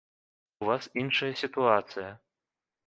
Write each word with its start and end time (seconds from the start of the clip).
У 0.63 0.69
вас 0.71 0.89
іншая 1.03 1.31
сітуацыя. 1.43 2.11